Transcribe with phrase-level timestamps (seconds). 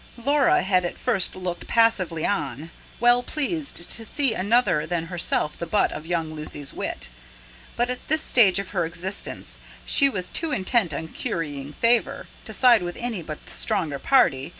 [0.17, 5.67] Laura had at first looked passively on, well pleased to see another than herself the
[5.67, 7.09] butt of young Lucy's wit.
[7.75, 12.51] But at this stage of her existence she was too intent on currying favour, to
[12.51, 14.49] side with any but the stronger party.